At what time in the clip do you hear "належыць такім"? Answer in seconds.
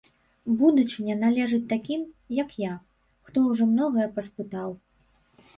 1.25-2.01